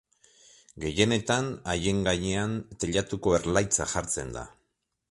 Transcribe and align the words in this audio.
Gehienetan, 0.85 1.51
haien 1.75 2.01
gainean 2.09 2.57
teilatuko 2.85 3.39
erlaitza 3.41 3.89
jartzen 3.95 4.35
da. 4.41 4.51